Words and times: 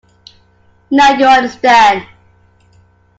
Now, 0.89 1.11
you 1.11 1.27
understand. 1.27 2.07